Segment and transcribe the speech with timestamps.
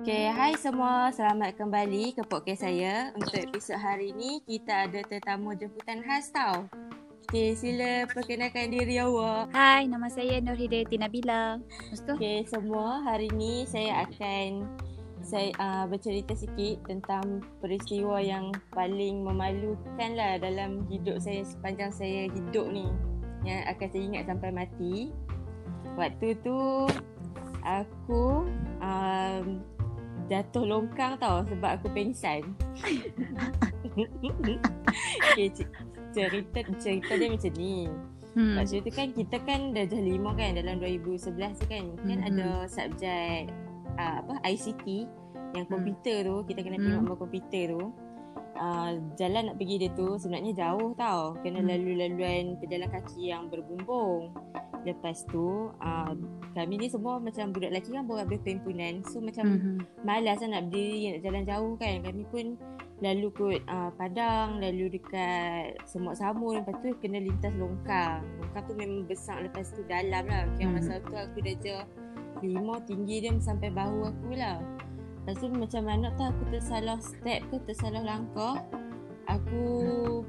[0.00, 1.12] Okay, hai semua.
[1.12, 3.12] Selamat kembali ke podcast saya.
[3.12, 6.64] Untuk episod hari ni, kita ada tetamu jemputan khas tau.
[7.28, 9.52] Okay, sila perkenalkan diri awak.
[9.52, 11.60] Hai, nama saya Nur Hidayati Nabila.
[11.60, 13.04] Lepas Okay, semua.
[13.04, 14.72] Hari ni saya akan
[15.20, 22.24] saya uh, bercerita sikit tentang peristiwa yang paling memalukan lah dalam hidup saya sepanjang saya
[22.32, 22.88] hidup ni.
[23.44, 25.12] Yang akan saya ingat sampai mati.
[26.00, 26.88] Waktu tu,
[27.60, 28.48] aku
[28.80, 29.60] um,
[30.30, 32.54] jatuh longkang tau sebab aku pengsan.
[35.34, 35.50] okay,
[36.14, 37.90] cerita cerita dia macam ni.
[38.38, 38.54] Hmm.
[38.62, 41.84] Maksud tu kan kita kan dah dah lima kan dalam 2011 tu kan.
[42.06, 42.28] Kan hmm.
[42.30, 43.50] ada subjek
[43.98, 44.86] uh, apa ICT
[45.58, 45.74] yang hmm.
[45.74, 46.28] komputer hmm.
[46.30, 47.18] tu kita kena tengok hmm.
[47.18, 47.90] komputer tu.
[48.60, 51.70] Uh, jalan nak pergi dia tu sebenarnya jauh tau kena hmm.
[51.70, 54.36] lalu-laluan pejalan kaki yang berbumbung
[54.84, 56.12] Lepas tu uh,
[56.50, 59.76] Kami ni semua Macam budak lelaki kan Bawa berpimpunan So macam mm-hmm.
[60.02, 61.94] Malas lah nak berdiri Nak jalan jauh kan.
[62.02, 62.46] Kami pun
[63.00, 66.60] Lalu kot uh, Padang Lalu dekat Semua samun.
[66.60, 68.26] Lepas tu kena lintas longkang.
[68.42, 70.46] Longkang tu memang besar Lepas tu dalam lah.
[70.54, 70.74] Okay, mm-hmm.
[70.82, 71.76] Masa tu aku dah je
[72.42, 74.58] Lima tinggi dia Sampai bahu aku lah.
[75.22, 78.58] Lepas tu macam mana tu Aku tersalah step ke Tersalah langkah
[79.30, 79.62] Aku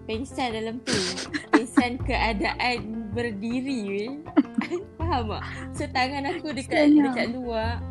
[0.05, 0.93] Pengsan dalam tu.
[1.51, 4.07] Pengsan keadaan berdiri
[4.99, 5.43] Faham tak?
[5.75, 7.11] So tangan aku dekat Senyap.
[7.11, 7.83] dekat luar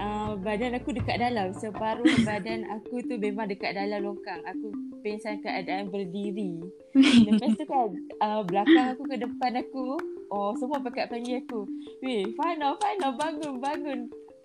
[0.00, 1.52] uh, Badan aku dekat dalam.
[1.54, 4.40] Separuh badan aku tu memang dekat dalam longkang.
[4.48, 4.72] Aku
[5.04, 6.60] pingsan keadaan berdiri.
[7.28, 7.92] Lepas tu kan
[8.24, 9.96] uh, Belakang aku ke depan aku
[10.30, 11.66] Oh semua pakat panggil aku.
[12.02, 14.00] Weh Fana Fana bangun bangun.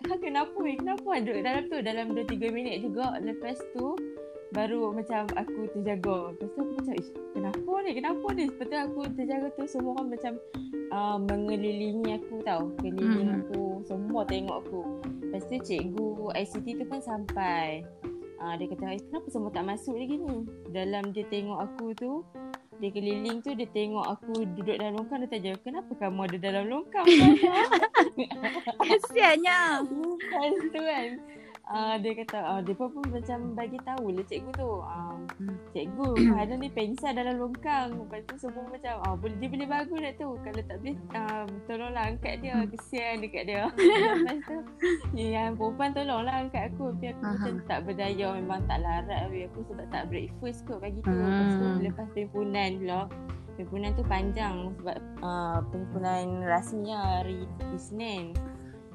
[0.05, 0.77] Ha, kenapa weh?
[0.77, 1.17] Kenapa?
[1.17, 3.17] Duduk dalam tu Dalam 2-3 minit juga.
[3.21, 3.93] Lepas tu
[4.55, 6.31] baru macam aku terjaga.
[6.31, 6.95] Lepas tu aku macam,
[7.35, 7.91] kenapa ni?
[7.91, 8.43] Kenapa ni?
[8.47, 10.33] Seperti aku terjaga tu semua orang macam
[10.95, 12.71] uh, mengelilingi aku tau.
[12.79, 13.39] Keliling hmm.
[13.43, 14.81] aku, semua tengok aku.
[15.27, 17.83] Lepas tu cikgu ICT tu pun sampai.
[18.39, 20.47] Uh, dia kata, kenapa semua tak masuk lagi ni?
[20.71, 22.11] Dalam dia tengok aku tu,
[22.79, 26.63] dia keliling tu dia tengok aku duduk dalam longkang dia tanya kenapa kamu ada dalam
[26.67, 27.07] longkang
[28.83, 31.09] kasiannya lepas tu kan
[31.69, 34.71] uh, dia kata uh, dia pun, pun macam bagi tahu lah cikgu tu.
[34.81, 35.17] Uh,
[35.73, 36.09] cikgu
[36.41, 37.97] ada ni pengsan dalam longkang.
[37.97, 40.29] Lepas tu semua macam uh, boleh dia boleh bagus nak tu.
[40.41, 42.55] Kalau tak boleh uh, tolonglah angkat dia.
[42.69, 43.63] Kesian dekat dia.
[44.21, 44.57] Lepas tu
[45.17, 46.93] yang perempuan tolonglah angkat aku.
[46.97, 51.11] Tapi aku macam tak berdaya memang tak larat aku sebab tak breakfast kot pagi tu.
[51.11, 53.01] Lepas tu lepas pimpunan pula.
[53.55, 58.35] Pimpunan tu panjang sebab uh, pimpunan rasmi lah hari Isnin.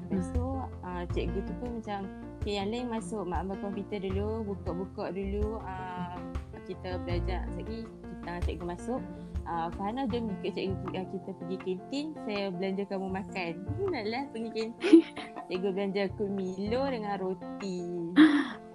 [0.05, 0.45] Lepas tu
[0.85, 2.05] uh, cikgu tu pun macam
[2.41, 5.61] Okay, yang lain masuk mak ambil komputer dulu, buka-buka dulu.
[5.61, 6.17] Uh,
[6.65, 8.97] kita belajar lagi, kita cikgu masuk.
[9.45, 13.61] Uh, Fahana jom ikut cikgu uh, kita pergi kantin, saya belanja kamu makan.
[13.93, 14.99] Naklah pergi kantin.
[15.53, 17.79] cikgu belanja aku Milo dengan roti.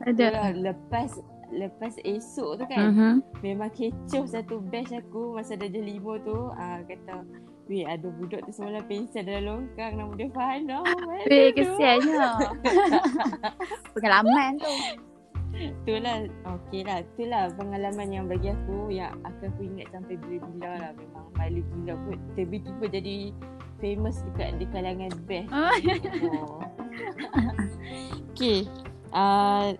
[0.06, 0.54] Ada.
[0.54, 1.18] lepas
[1.50, 3.14] lepas esok tu kan, uh-huh.
[3.42, 6.54] memang kecoh satu batch aku masa dah jadi lima tu.
[6.54, 7.26] Uh, kata,
[7.66, 10.78] Weh ada budak tu semalam pensan dalam longkang Nama dia Fahana
[11.26, 12.26] Weh kesiannya.
[13.98, 14.70] Pengalaman tu.
[15.56, 17.02] Itulah Okey lah.
[17.02, 20.90] Itulah pengalaman yang bagi aku Yang akan aku ingat sampai bila-bila lah.
[20.94, 23.16] Memang malu gila pun Tiba-tiba jadi
[23.76, 25.52] Famous dekat di kalangan best.
[25.52, 25.76] Oh.
[28.32, 28.64] Okay
[29.12, 29.72] uh,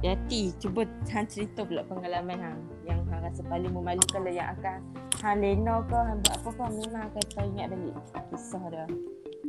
[0.00, 4.78] Yati Cuba Han cerita pula pengalaman hang Yang hang rasa paling memalukan lah Yang akan
[5.20, 7.96] Han lena ke Han buat apa pun Memang akan teringat balik
[8.32, 8.84] Kisah dia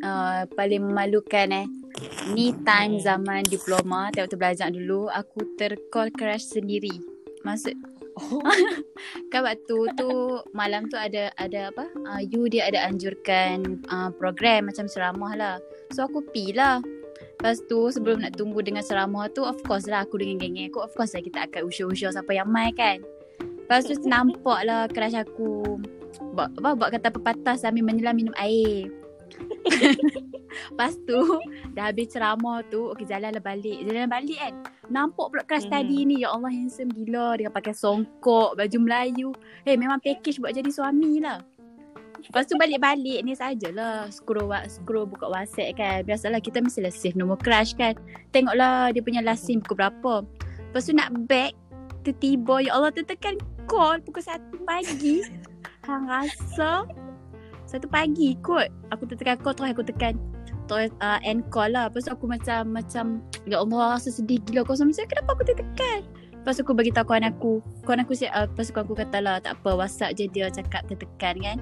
[0.03, 1.67] uh, Paling memalukan eh
[2.35, 6.99] Ni time zaman diploma Waktu belajar dulu Aku tercall crash sendiri
[7.47, 8.43] Maksud Oh.
[9.31, 10.11] kan waktu tu
[10.51, 11.87] malam tu ada ada apa?
[12.03, 15.55] Uh, you dia ada anjurkan uh, program macam ceramah lah.
[15.95, 16.83] So aku pi lah.
[17.39, 20.83] Lepas tu sebelum nak tunggu dengan ceramah tu of course lah aku dengan geng aku
[20.83, 23.01] of course lah kita akan usah-usah siapa yang mai kan.
[23.65, 25.79] Lepas tu nampak lah crush aku
[26.35, 28.91] buat, buat kata pepatah sambil menyelam minum air.
[30.71, 31.19] Lepas tu
[31.71, 33.79] dah habis ceramah tu okey jalan lah balik.
[33.87, 34.53] Jalan balik kan.
[34.91, 35.73] Nampak pula crush hmm.
[35.73, 39.31] tadi ni ya Allah handsome gila dia pakai songkok, baju Melayu.
[39.63, 41.39] Eh hey, memang package buat jadi suami lah.
[42.21, 45.99] Lepas tu balik-balik ni sajalah scroll scroll buka WhatsApp kan.
[46.05, 47.97] Biasalah kita mestilah save nombor crush kan.
[48.29, 50.13] Tengoklah dia punya last sim pukul berapa.
[50.69, 51.57] Lepas tu nak back
[52.01, 53.37] tiba-tiba ya Allah tertekan
[53.69, 55.23] call pukul 1 pagi.
[55.85, 56.85] Hang rasa
[57.65, 60.13] satu pagi kot aku tertekan call terus aku tekan
[60.67, 61.87] terus uh, end call lah.
[61.87, 63.05] Lepas tu aku macam macam
[63.47, 66.03] ya Allah rasa sedih gila kau saya kenapa aku tertekan.
[66.41, 67.61] Lepas aku bagi tahu kawan aku.
[67.85, 70.83] Kawan aku siap uh, lepas aku, aku kata lah tak apa WhatsApp je dia cakap
[70.89, 71.57] tertekan kan.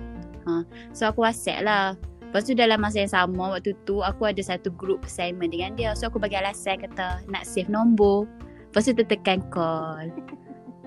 [0.48, 0.64] Ha.
[0.96, 1.86] So aku WhatsApp lah.
[2.30, 5.98] Lepas tu dalam masa yang sama waktu tu aku ada satu group assignment dengan dia.
[5.98, 8.30] So aku bagi alasan kata nak save nombor.
[8.70, 10.14] Lepas tu tertekan call.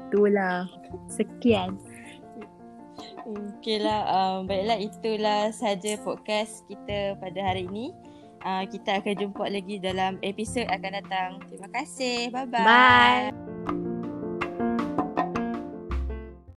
[0.09, 0.71] Itulah.
[1.11, 1.77] Sekian.
[3.27, 4.07] Okay lah.
[4.07, 7.91] Um, baiklah itulah saja podcast kita pada hari ini.
[8.43, 11.31] Uh, kita akan jumpa lagi dalam episod akan datang.
[11.51, 12.31] Terima kasih.
[12.31, 12.67] Bye-bye.
[12.67, 13.52] Bye.